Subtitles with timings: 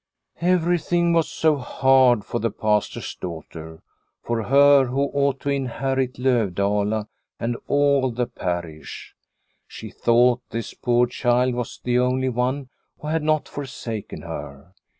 [0.41, 3.83] Everything was so hard for the Pastor's daughter,
[4.23, 7.07] for her who ought to inherit Lovdala 206 Liliecrona's Home
[7.41, 9.13] and all the parish.
[9.67, 14.73] She thought this poor child was the only one who had not forsaken her.